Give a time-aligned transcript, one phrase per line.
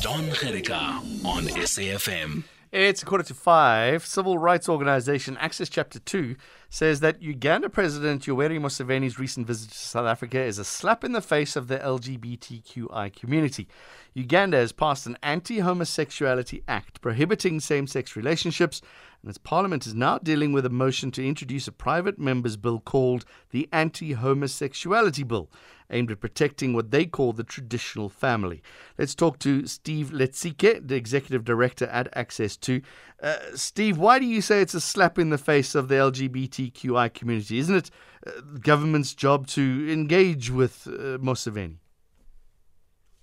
[0.00, 2.44] Don Jerica on SAFM.
[2.72, 4.06] It's a quarter to five.
[4.06, 6.36] Civil rights organization Access Chapter 2
[6.70, 11.12] says that Uganda President Yoweri Museveni's recent visit to South Africa is a slap in
[11.12, 13.68] the face of the LGBTQI community.
[14.14, 18.80] Uganda has passed an anti homosexuality act prohibiting same sex relationships,
[19.22, 22.80] and its parliament is now dealing with a motion to introduce a private member's bill
[22.80, 25.50] called the Anti Homosexuality Bill,
[25.90, 28.62] aimed at protecting what they call the traditional family.
[28.96, 32.80] Let's talk to Steve Letsike, the executive director at Access 2.
[33.22, 37.12] Uh, Steve, why do you say it's a slap in the face of the LGBTQI
[37.12, 37.58] community?
[37.58, 37.90] Isn't it
[38.26, 41.18] uh, the government's job to engage with uh?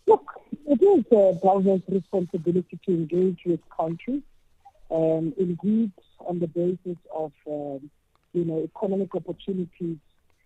[0.05, 0.23] Look,
[0.67, 4.21] it is the government's responsibility to engage with countries,
[4.91, 7.89] um, indeed on the basis of, um,
[8.33, 9.97] you know, economic opportunities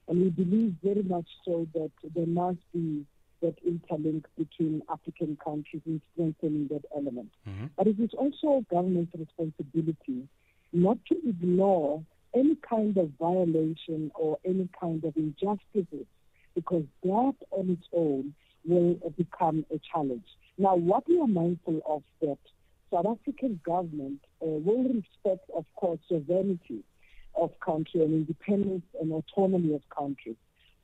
[0.08, 3.06] and we believe very much so that there must be
[3.42, 7.32] that interlink between African countries in strengthening that element.
[7.48, 7.68] Mm-hmm.
[7.76, 10.28] But it is also government's responsibility
[10.74, 12.04] not to ignore
[12.36, 16.06] any kind of violation or any kind of injustices,
[16.56, 18.34] because that on its own
[18.66, 20.28] will become a challenge.
[20.58, 22.38] Now, what we are mindful of that
[22.92, 26.84] South African government uh, will respect, of course, sovereignty
[27.36, 30.36] of country and independence and autonomy of country.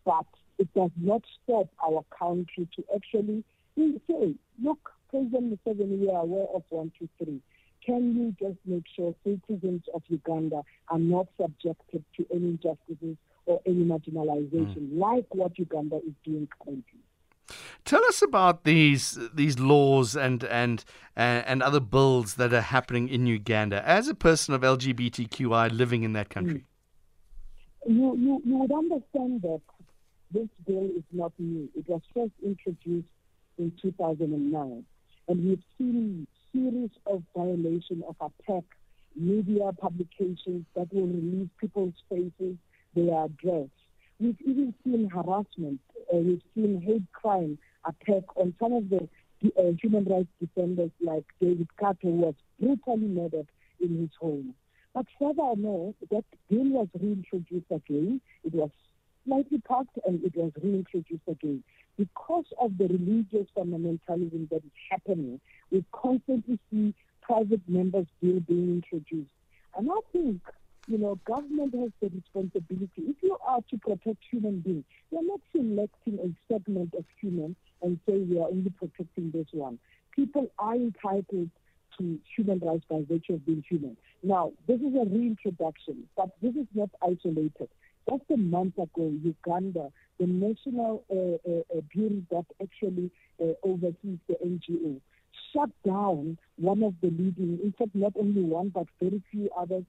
[0.06, 0.26] But
[0.58, 3.44] it does not stop our country to actually
[3.76, 7.42] say, look, President Museveni, we are aware of one, two, three.
[7.86, 13.62] Can you just make sure citizens of Uganda are not subjected to any injustices or
[13.66, 15.00] any marginalization, mm.
[15.00, 17.00] like what Uganda is doing currently?
[17.86, 20.84] Tell us about these these laws and and
[21.16, 23.88] uh, and other bills that are happening in Uganda.
[23.88, 26.66] As a person of LGBTQI living in that country,
[27.86, 27.92] hmm.
[27.92, 29.62] you you, you would understand that
[30.31, 31.70] this bill is not new.
[31.76, 33.08] It was first introduced
[33.58, 34.86] in 2009,
[35.28, 38.64] and we've seen series of violation of attack
[39.16, 42.55] media publications that will release people's faces,
[42.95, 43.70] their address.
[44.20, 45.80] We've even seen harassment
[46.14, 49.08] uh, we've seen hate crime attack on some of the
[49.58, 53.48] uh, human rights defenders like David Kato, who was brutally murdered
[53.80, 54.54] in his home.
[54.94, 58.22] But furthermore, that bill was reintroduced again.
[58.44, 58.70] It was
[59.26, 61.64] slightly parked and it was reintroduced again.
[61.98, 65.39] Because of the religious fundamentalism that is happening,
[65.72, 69.32] we constantly see private members' bill being introduced.
[69.76, 70.42] And I think
[70.87, 72.92] you know, government has the responsibility.
[72.98, 77.99] If you are to protect human beings, you're not selecting a segment of human and
[78.08, 79.80] say we are only protecting this one.
[80.15, 81.49] People are entitled
[81.99, 83.98] to human rights by virtue of being human.
[84.23, 87.69] Now, this is a reintroduction, but this is not isolated.
[88.09, 93.11] Just a month ago, Uganda, the national uh, uh, uh bureau that actually
[93.42, 95.02] uh, oversees the NGO,
[95.54, 99.83] shut down one of the leading, in fact, not only one, but very few others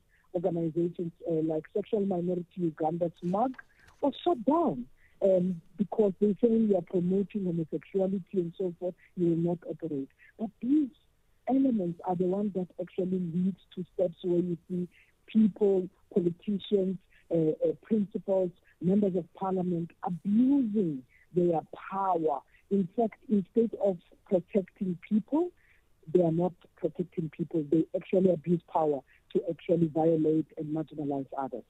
[0.45, 3.55] organizations uh, like Sexual Minority Uganda, SMUG,
[4.01, 4.87] was shut down
[5.23, 10.09] um, because they say we are promoting homosexuality and so forth, you will not operate.
[10.39, 10.89] But these
[11.49, 14.89] elements are the ones that actually lead to steps where you see
[15.27, 16.99] people, politicians,
[17.31, 18.51] uh, uh, principals,
[18.81, 21.03] members of parliament abusing
[21.35, 21.61] their
[21.91, 22.41] power.
[22.71, 23.99] In fact, instead of
[24.29, 25.51] protecting people,
[26.13, 27.65] they are not protecting people.
[27.71, 29.01] They actually abuse power
[29.33, 31.65] to actually violate and marginalize others.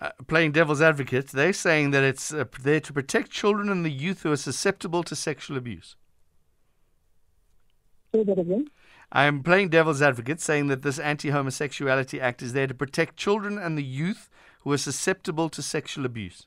[0.00, 3.90] Uh, playing devil's advocate, they're saying that it's uh, there to protect children and the
[3.90, 5.96] youth who are susceptible to sexual abuse.
[8.14, 8.70] Say that again.
[9.12, 13.56] I'm playing devil's advocate, saying that this anti homosexuality act is there to protect children
[13.58, 14.28] and the youth
[14.60, 16.46] who are susceptible to sexual abuse.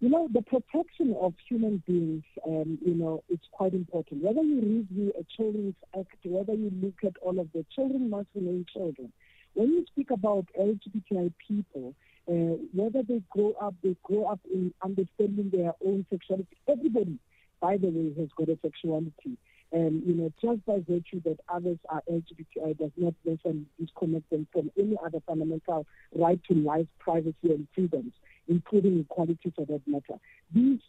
[0.00, 4.24] You know, the protection of human beings, um, you know, it's quite important.
[4.24, 8.28] Whether you review a Children's Act, whether you look at all of the children must
[8.34, 9.12] remain children.
[9.52, 11.94] When you speak about LGBTI people,
[12.26, 16.56] uh, whether they grow up, they grow up in understanding their own sexuality.
[16.66, 17.18] Everybody,
[17.60, 19.36] by the way, has got a sexuality.
[19.72, 24.46] And, you know, just by virtue that others are LGBTI does not necessarily disconnect them
[24.52, 28.12] from any other fundamental right to life, privacy, and freedoms
[28.50, 30.18] including equality for that matter.
[30.52, 30.80] These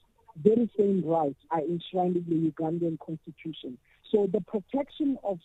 [0.43, 3.77] very same rights are enshrined in the Ugandan constitution.
[4.11, 5.39] So the protection of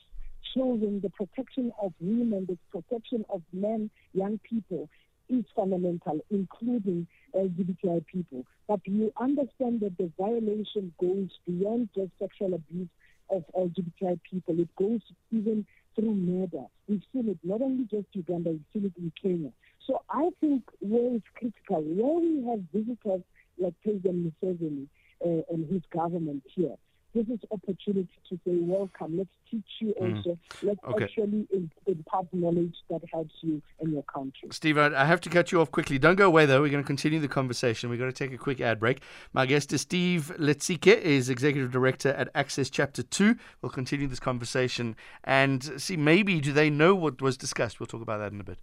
[0.54, 4.88] children, the protection of women, the protection of men, young people
[5.28, 8.44] is fundamental, including LGBTI people.
[8.66, 12.88] But you understand that the violation goes beyond just sexual abuse
[13.30, 14.58] of LGBTI people.
[14.60, 15.00] It goes
[15.30, 16.66] even through murder.
[16.88, 19.50] We've seen it not only just Uganda, we've seen it in Kenya.
[19.86, 23.22] So I think where it's critical, where we have visitors
[23.58, 24.88] like President Museveni
[25.24, 26.76] uh, and his government here,
[27.16, 29.18] this is opportunity to say welcome.
[29.18, 30.38] Let's teach you also.
[30.62, 30.94] Let's Mm.
[30.94, 31.04] Okay.
[31.04, 31.48] actually
[31.86, 34.48] impart knowledge that helps you and your country.
[34.52, 35.98] Steve, I I have to cut you off quickly.
[35.98, 36.60] Don't go away, though.
[36.62, 37.90] We're going to continue the conversation.
[37.90, 39.02] We're going to take a quick ad break.
[39.32, 43.34] My guest is Steve Letsike, is Executive Director at Access Chapter 2.
[43.62, 47.80] We'll continue this conversation and see maybe do they know what was discussed.
[47.80, 48.58] We'll talk about that in a bit.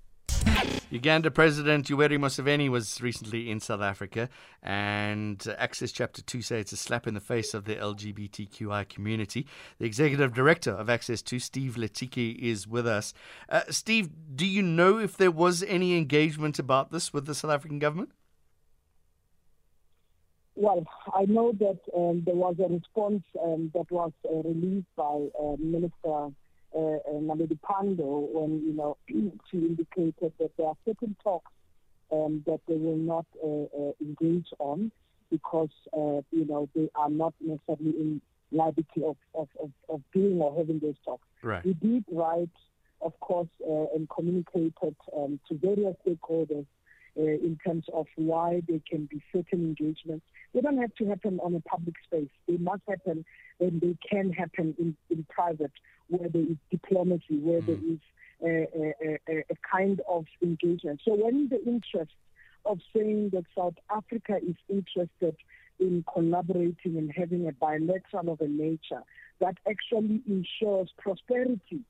[0.93, 4.29] Uganda President Yoweri Museveni was recently in South Africa,
[4.61, 9.47] and Access Chapter 2 say it's a slap in the face of the LGBTQI community.
[9.79, 13.11] The Executive Director of Access 2, Steve Letsike, is with us.
[13.49, 17.49] Uh, Steve, do you know if there was any engagement about this with the South
[17.49, 18.11] African government?
[20.55, 25.27] Well, I know that um, there was a response um, that was uh, released by
[25.41, 26.29] uh, Minister
[26.75, 28.97] Naledi Pandor when, you know,
[29.51, 31.51] she indicated that there are certain talks
[32.11, 34.91] um, that they will not uh, uh, engage on
[35.31, 38.21] because, uh, you know, they are not necessarily in
[38.51, 41.27] liability of, of, of, of doing or having those talks.
[41.41, 41.65] Right.
[41.65, 42.49] We did write,
[43.01, 46.65] of course, uh, and communicated um, to various stakeholders
[47.17, 50.25] uh, in terms of why there can be certain engagements.
[50.53, 52.29] They don't have to happen on a public space.
[52.47, 53.25] They must happen
[53.59, 55.71] and they can happen in, in private,
[56.07, 57.99] where there is diplomacy, where there is
[58.43, 61.01] a, a, a, a kind of engagement.
[61.05, 62.13] So when the interest
[62.65, 65.35] of saying that South Africa is interested
[65.79, 69.03] in collaborating and having a bilateral of a nature
[69.39, 71.81] that actually ensures prosperity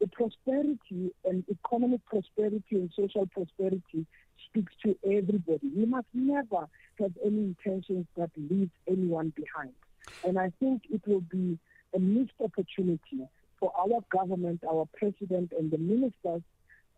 [0.00, 4.06] the prosperity and economic prosperity and social prosperity
[4.48, 5.70] speaks to everybody.
[5.74, 6.68] We must never
[6.98, 9.72] have any intentions that leave anyone behind.
[10.24, 11.58] And I think it will be
[11.94, 13.28] a missed opportunity
[13.58, 16.42] for our government, our president, and the ministers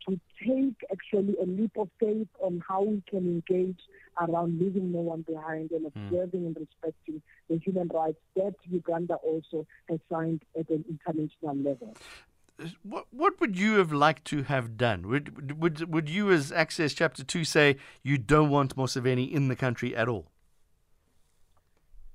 [0.08, 3.80] to take actually a leap of faith on how we can engage
[4.20, 6.06] around leaving no one behind and hmm.
[6.06, 11.96] observing and respecting the human rights that Uganda also has signed at an international level.
[12.82, 15.08] What what would you have liked to have done?
[15.08, 19.56] Would would would you, as Access Chapter Two, say you don't want Museveni in the
[19.56, 20.26] country at all?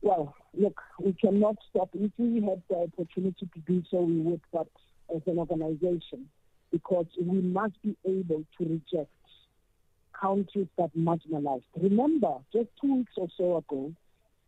[0.01, 1.89] Well, look, we cannot stop.
[1.94, 4.68] If we had the opportunity to do so, we would, but
[5.15, 6.30] as an organization,
[6.71, 9.09] because we must be able to reject
[10.19, 11.63] countries that marginalize.
[11.75, 13.94] Remember, just two weeks or so ago,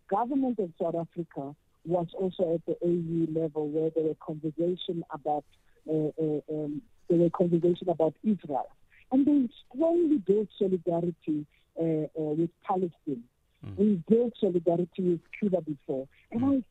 [0.09, 1.55] government of South Africa
[1.85, 5.43] was also at the AU level where there were conversation about
[5.89, 8.69] um, there were conversation about Israel,
[9.11, 11.45] and they strongly built solidarity
[11.79, 13.23] uh, uh, with Palestine.
[13.75, 16.63] We built solidarity with Cuba before, and I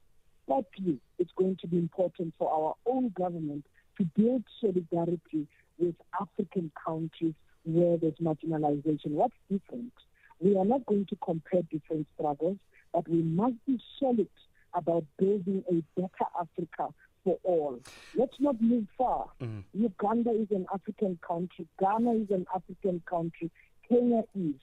[0.49, 3.67] bet you it's going to be important for our own government
[3.99, 5.47] to build solidarity
[5.79, 7.35] with African countries
[7.65, 9.11] where there's marginalization.
[9.11, 9.93] What's different?
[10.41, 12.59] We are not going to compare different struggles,
[12.93, 14.29] but we must be solid
[14.77, 16.93] about building a better Africa
[17.25, 17.81] for all.
[18.15, 19.27] Let's not move far.
[19.43, 19.65] Mm.
[19.75, 21.67] Uganda is an African country.
[21.81, 23.51] Ghana is an African country.
[23.89, 24.55] Kenya is.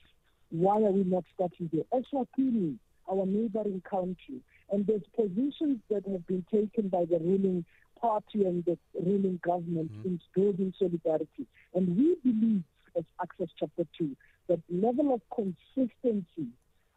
[0.50, 1.84] Why are we not starting there?
[1.92, 2.76] Eswatini,
[3.10, 4.40] our neighboring country.
[4.70, 7.64] And there's positions that have been taken by the ruling
[8.00, 10.04] party and the ruling government mm.
[10.06, 11.46] in building solidarity.
[11.74, 12.62] And we believe,
[12.96, 14.16] as Access Chapter 2,
[14.48, 16.48] that level of consistency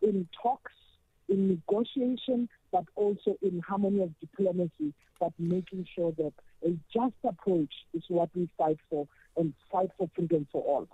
[0.01, 0.73] in talks,
[1.29, 6.33] in negotiation, but also in harmony of diplomacy, but making sure that
[6.65, 10.87] a just approach is what we fight for and fight for freedom for all.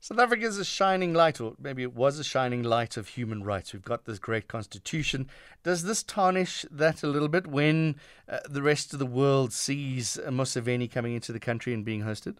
[0.00, 3.44] South Africa is a shining light, or maybe it was a shining light of human
[3.44, 3.72] rights.
[3.72, 5.28] We've got this great constitution.
[5.62, 7.96] Does this tarnish that a little bit when
[8.28, 12.02] uh, the rest of the world sees uh, Museveni coming into the country and being
[12.02, 12.36] hosted?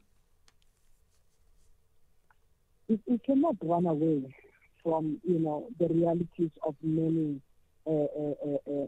[3.07, 4.35] we, cannot run away
[4.83, 7.41] from you know the realities of many
[7.85, 8.87] Uh, uh, uh,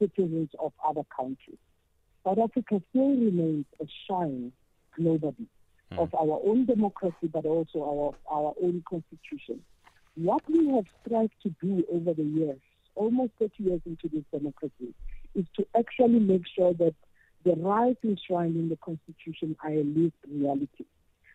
[0.00, 1.58] citizens of other countries.
[2.24, 4.52] South Africa still remains a shine
[4.98, 5.46] globally
[5.92, 5.98] hmm.
[5.98, 9.60] of our own democracy, but also our our own constitution.
[10.16, 12.58] What we have strived to do over the years,
[12.96, 14.92] almost 30 years into this democracy,
[15.34, 16.94] is to actually make sure that
[17.44, 20.84] the rights enshrined in the constitution are a lived reality.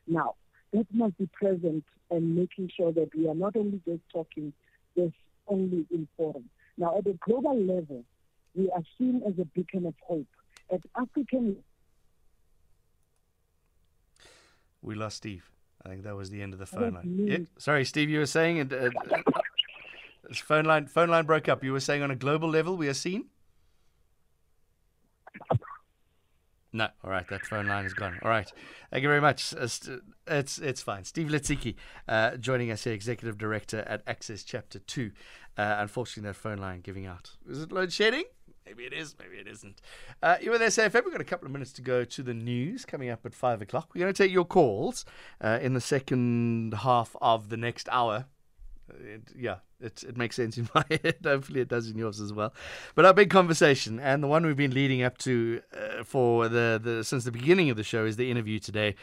[0.08, 0.36] Now,
[0.74, 4.54] that must be present and making sure that we are not only just talking
[4.96, 5.12] this
[5.48, 6.50] only in forum.
[6.78, 8.04] Now, at a global level,
[8.56, 10.28] we are seen as a beacon of hope.
[10.72, 11.58] At African
[14.82, 15.50] We lost Steve.
[15.86, 17.26] I think that was the end of the phone line.
[17.28, 17.38] Yeah.
[17.58, 19.22] Sorry, Steve, you were saying uh, uh,
[20.28, 21.64] this phone line phone line broke up.
[21.64, 23.26] You were saying on a global level we are seen.
[26.78, 28.20] No, all right, that phone line is gone.
[28.22, 28.52] All right,
[28.92, 29.52] thank you very much.
[29.54, 29.90] It's
[30.28, 31.06] it's fine.
[31.06, 31.74] Steve Letsike,
[32.08, 35.10] uh, joining us here, executive director at Access Chapter Two.
[35.58, 37.32] Uh, unfortunately, that phone line giving out.
[37.50, 38.26] Is it load shedding?
[38.64, 39.82] Maybe it is, maybe it isn't.
[40.22, 41.04] Uh, you were there, SAFM.
[41.04, 43.62] We've got a couple of minutes to go to the news coming up at 5
[43.62, 43.90] o'clock.
[43.96, 45.06] We're going to take your calls
[45.42, 48.26] uh, in the second half of the next hour.
[49.02, 51.18] It, yeah, it, it makes sense in my head.
[51.24, 52.54] Hopefully, it does in yours as well.
[52.96, 56.80] But our big conversation, and the one we've been leading up to uh, for the,
[56.84, 58.96] the since the beginning of the show, is the interview today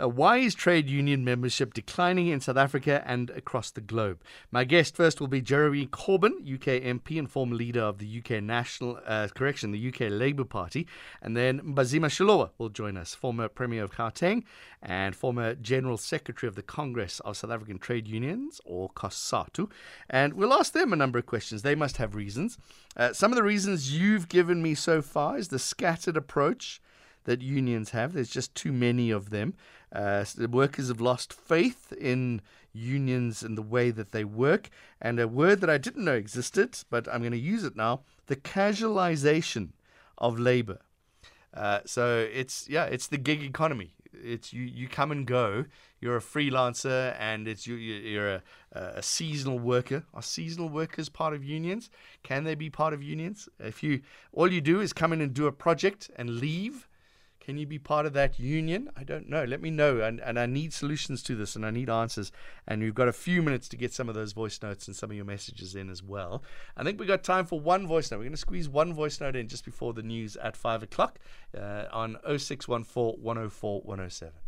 [0.00, 4.20] uh, why is trade union membership declining in South Africa and across the globe?
[4.50, 8.42] My guest first will be Jeremy Corbyn, UK MP and former leader of the UK
[8.42, 10.86] National, uh, correction, the UK Labour Party.
[11.22, 14.44] And then Mbhazima Shilowa will join us, former Premier of Gauteng
[14.82, 19.70] and former General Secretary of the Congress of South African Trade Unions, or COSATU.
[20.10, 21.62] And we'll ask them a number of questions.
[21.62, 22.58] They must have reasons.
[22.96, 26.80] Uh, some of the reasons you've given me so far is the scattered approach
[27.26, 28.12] that unions have.
[28.12, 29.54] There's just too many of them.
[29.92, 32.40] Uh, the workers have lost faith in
[32.72, 34.70] unions and the way that they work.
[35.00, 38.02] And a word that I didn't know existed, but I'm going to use it now
[38.26, 39.70] the casualization
[40.18, 40.80] of labor.
[41.54, 43.94] Uh, so it's yeah, it's the gig economy.
[44.12, 45.66] It's you, you come and go.
[46.00, 47.76] You're a freelancer, and it's you.
[47.76, 48.42] You're a,
[48.72, 50.04] a seasonal worker.
[50.12, 51.90] Are seasonal workers part of unions?
[52.22, 53.48] Can they be part of unions?
[53.58, 54.02] If you
[54.32, 56.88] all you do is come in and do a project and leave,
[57.46, 58.90] can you be part of that union?
[58.96, 59.44] I don't know.
[59.44, 60.00] Let me know.
[60.00, 62.32] And, and I need solutions to this and I need answers.
[62.66, 65.12] And we've got a few minutes to get some of those voice notes and some
[65.12, 66.42] of your messages in as well.
[66.76, 68.16] I think we've got time for one voice note.
[68.16, 71.20] We're going to squeeze one voice note in just before the news at 5 o'clock
[71.56, 74.45] uh, on 0614 104 107.